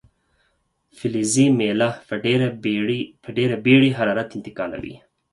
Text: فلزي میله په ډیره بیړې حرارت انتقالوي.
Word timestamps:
فلزي 0.97 1.47
میله 1.59 1.89
په 3.23 3.29
ډیره 3.37 3.55
بیړې 3.65 3.89
حرارت 3.97 4.29
انتقالوي. 4.37 4.95